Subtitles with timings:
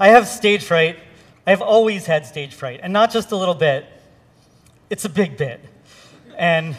[0.00, 0.96] I have stage fright.
[1.46, 3.86] I've always had stage fright, and not just a little bit.
[4.90, 5.60] It's a big bit.
[6.36, 6.76] And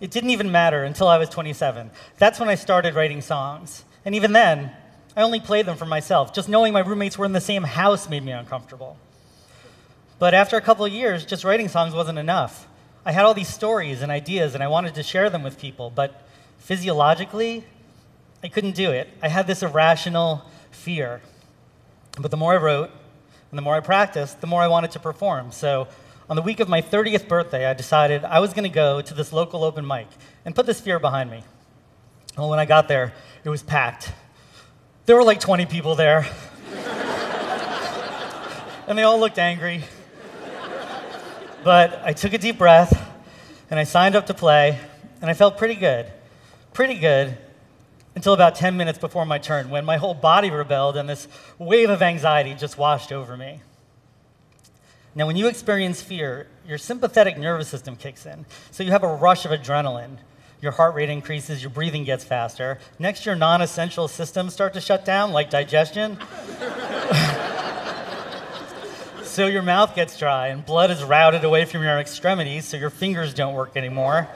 [0.00, 1.90] it didn't even matter until I was 27.
[2.18, 3.84] That's when I started writing songs.
[4.04, 4.72] And even then,
[5.16, 6.34] I only played them for myself.
[6.34, 8.98] Just knowing my roommates were in the same house made me uncomfortable.
[10.18, 12.66] But after a couple of years, just writing songs wasn't enough.
[13.04, 15.90] I had all these stories and ideas, and I wanted to share them with people,
[15.94, 16.26] but
[16.58, 17.64] physiologically,
[18.42, 19.08] I couldn't do it.
[19.22, 21.20] I had this irrational fear.
[22.18, 22.90] But the more I wrote
[23.50, 25.52] and the more I practiced, the more I wanted to perform.
[25.52, 25.86] So
[26.28, 29.14] on the week of my 30th birthday, I decided I was going to go to
[29.14, 30.08] this local open mic
[30.44, 31.42] and put this fear behind me.
[32.36, 33.12] Well, when I got there,
[33.44, 34.12] it was packed.
[35.04, 36.26] There were like 20 people there.
[38.86, 39.84] and they all looked angry.
[41.62, 43.12] But I took a deep breath
[43.70, 44.78] and I signed up to play,
[45.20, 46.06] and I felt pretty good.
[46.72, 47.36] Pretty good
[48.16, 51.90] until about 10 minutes before my turn when my whole body rebelled and this wave
[51.90, 53.60] of anxiety just washed over me.
[55.14, 58.46] Now, when you experience fear, your sympathetic nervous system kicks in.
[58.70, 60.16] So you have a rush of adrenaline.
[60.62, 62.78] Your heart rate increases, your breathing gets faster.
[62.98, 66.18] Next, your non essential systems start to shut down, like digestion.
[69.22, 72.90] so your mouth gets dry, and blood is routed away from your extremities, so your
[72.90, 74.28] fingers don't work anymore.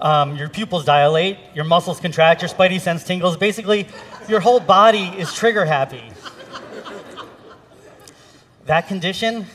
[0.00, 3.36] Um, your pupils dilate, your muscles contract, your spidey sense tingles.
[3.36, 3.86] Basically,
[4.28, 6.02] your whole body is trigger happy.
[8.66, 9.46] That condition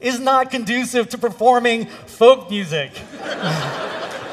[0.00, 2.90] is not conducive to performing folk music.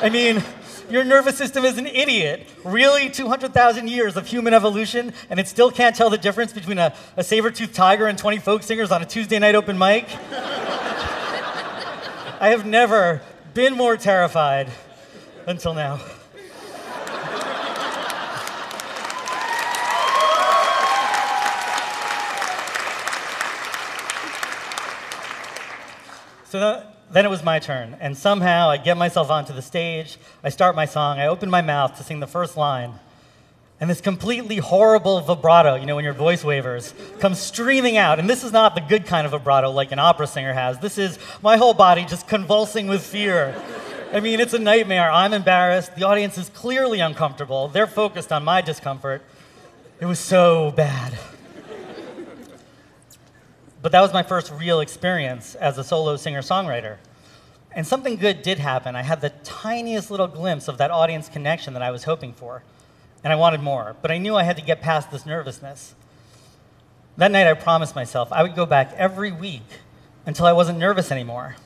[0.01, 0.43] I mean,
[0.89, 2.47] your nervous system is an idiot.
[2.63, 3.09] Really?
[3.09, 7.23] 200,000 years of human evolution, and it still can't tell the difference between a, a
[7.23, 10.05] saber toothed tiger and 20 folk singers on a Tuesday night open mic?
[12.41, 13.21] I have never
[13.53, 14.69] been more terrified
[15.49, 15.99] until now.
[26.45, 30.49] So then it was my turn, and somehow I get myself onto the stage, I
[30.49, 32.93] start my song, I open my mouth to sing the first line,
[33.79, 38.19] and this completely horrible vibrato, you know, when your voice wavers, comes streaming out.
[38.19, 40.79] And this is not the good kind of vibrato like an opera singer has.
[40.79, 43.55] This is my whole body just convulsing with fear.
[44.11, 45.11] I mean, it's a nightmare.
[45.11, 45.95] I'm embarrassed.
[45.95, 47.67] The audience is clearly uncomfortable.
[47.67, 49.21] They're focused on my discomfort.
[49.99, 51.19] It was so bad.
[53.83, 56.97] But that was my first real experience as a solo singer songwriter.
[57.71, 58.95] And something good did happen.
[58.95, 62.63] I had the tiniest little glimpse of that audience connection that I was hoping for.
[63.23, 63.95] And I wanted more.
[64.01, 65.93] But I knew I had to get past this nervousness.
[67.15, 69.67] That night, I promised myself I would go back every week
[70.25, 71.57] until I wasn't nervous anymore.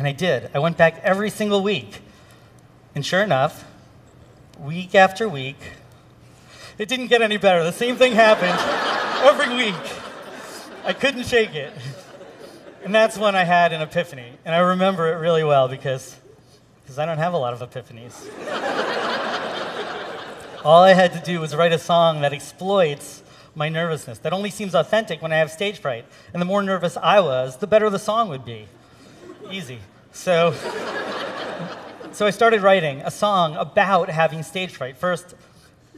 [0.00, 0.48] And I did.
[0.54, 2.00] I went back every single week.
[2.94, 3.66] And sure enough,
[4.58, 5.58] week after week,
[6.78, 7.62] it didn't get any better.
[7.62, 8.58] The same thing happened
[9.28, 9.74] every week.
[10.86, 11.74] I couldn't shake it.
[12.82, 14.32] And that's when I had an epiphany.
[14.46, 16.16] And I remember it really well because,
[16.82, 18.26] because I don't have a lot of epiphanies.
[20.64, 23.22] All I had to do was write a song that exploits
[23.54, 26.06] my nervousness, that only seems authentic when I have stage fright.
[26.32, 28.66] And the more nervous I was, the better the song would be.
[29.50, 29.80] Easy.
[30.12, 30.52] So,
[32.12, 34.96] so I started writing a song about having stage fright.
[34.96, 35.34] First,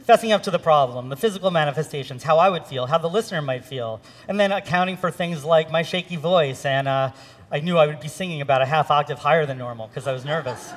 [0.07, 3.41] fessing up to the problem, the physical manifestations, how I would feel, how the listener
[3.41, 6.63] might feel, and then accounting for things like my shaky voice.
[6.63, 7.11] And uh,
[7.51, 10.13] I knew I would be singing about a half octave higher than normal because I
[10.13, 10.71] was nervous.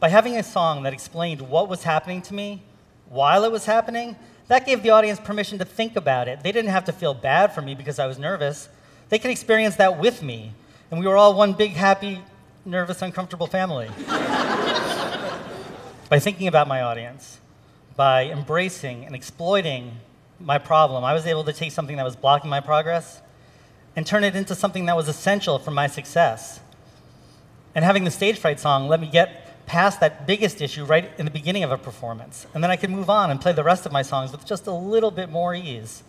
[0.00, 2.62] By having a song that explained what was happening to me
[3.08, 6.42] while it was happening, that gave the audience permission to think about it.
[6.42, 8.70] They didn't have to feel bad for me because I was nervous.
[9.10, 10.52] They could experience that with me.
[10.90, 12.22] And we were all one big, happy,
[12.64, 13.88] nervous, uncomfortable family.
[16.08, 17.38] By thinking about my audience,
[17.94, 19.96] by embracing and exploiting
[20.40, 23.20] my problem, I was able to take something that was blocking my progress
[23.94, 26.60] and turn it into something that was essential for my success.
[27.74, 31.26] And having the stage fright song let me get past that biggest issue right in
[31.26, 32.46] the beginning of a performance.
[32.54, 34.66] And then I could move on and play the rest of my songs with just
[34.66, 36.02] a little bit more ease.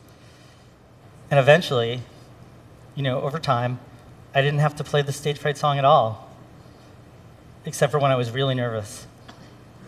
[1.30, 2.02] And eventually,
[2.96, 3.80] you know, over time,
[4.34, 6.30] I didn't have to play the stage fright song at all,
[7.66, 9.08] except for when I was really nervous,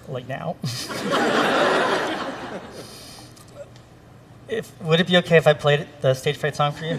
[0.08, 0.56] like now.
[4.50, 6.98] if, would it be okay if I played the stage fright song for you?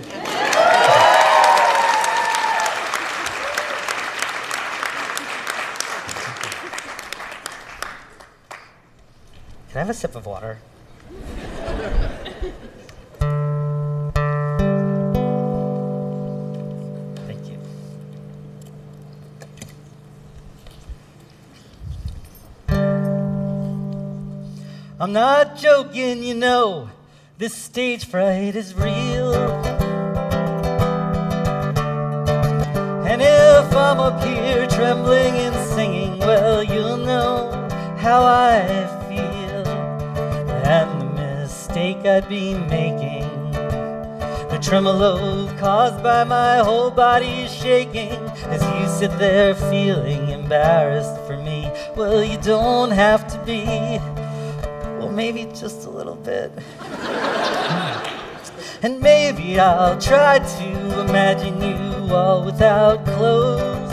[9.72, 10.58] Can I have a sip of water?
[25.02, 26.88] I'm not joking, you know.
[27.36, 29.34] This stage fright is real.
[33.10, 37.50] And if I'm up here trembling and singing, well, you'll know
[37.98, 38.62] how I
[39.08, 39.66] feel.
[40.62, 43.28] And the mistake I'd be making.
[44.52, 48.20] The tremolo caused by my whole body shaking
[48.54, 51.68] as you sit there feeling embarrassed for me.
[51.96, 54.00] Well, you don't have to be.
[55.14, 56.50] Maybe just a little bit.
[56.80, 58.82] Hmm.
[58.82, 63.92] and maybe I'll try to imagine you all without clothes.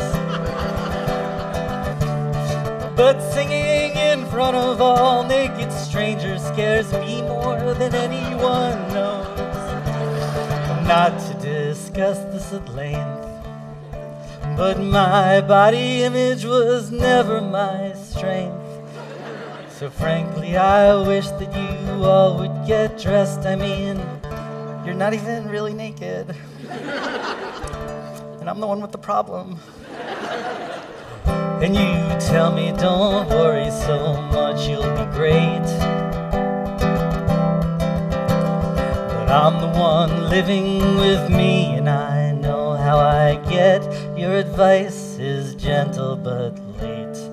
[2.95, 9.37] But singing in front of all naked strangers scares me more than anyone knows.
[10.87, 13.27] Not to discuss this at length,
[14.55, 18.68] but my body image was never my strength.
[19.79, 23.45] So frankly, I wish that you all would get dressed.
[23.45, 23.95] I mean,
[24.85, 26.35] you're not even really naked.
[26.69, 29.57] and I'm the one with the problem.
[31.63, 35.63] And you tell me, don't worry so much, you'll be great.
[39.15, 43.81] But I'm the one living with me, and I know how I get.
[44.17, 47.28] Your advice is gentle but late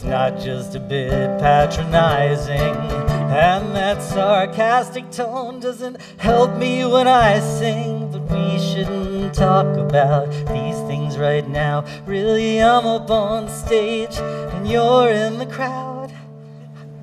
[0.00, 2.74] if not just a bit patronizing.
[3.30, 10.30] And that sarcastic tone doesn't help me when I sing, but we shouldn't talk about
[10.48, 11.84] these things right now.
[12.06, 16.12] Really, I'm up on stage and you're in the crowd.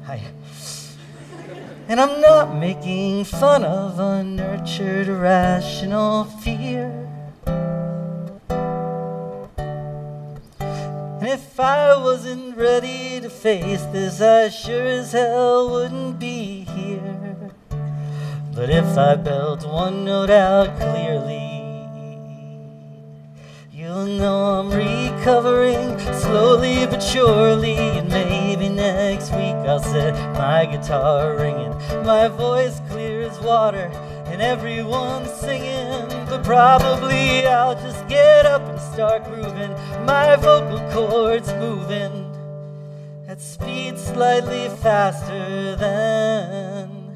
[0.06, 0.22] Hi.
[1.88, 7.07] And I'm not making fun of a nurtured, irrational fear.
[11.28, 17.52] If I wasn't ready to face this, I sure as hell wouldn't be here.
[18.54, 21.38] But if I belt one note out clearly,
[23.72, 27.76] you'll know I'm recovering slowly but surely.
[27.76, 31.72] And maybe next week I'll set my guitar ringing,
[32.06, 33.92] my voice clear as water,
[34.28, 36.08] and everyone singing.
[36.30, 38.07] But probably I'll just
[38.98, 39.72] start grooving,
[40.08, 42.34] my vocal cords moving
[43.28, 47.16] at speed slightly faster than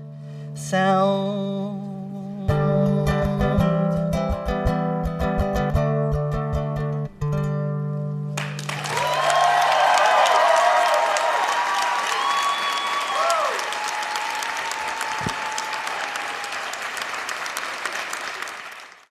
[0.53, 1.80] sound.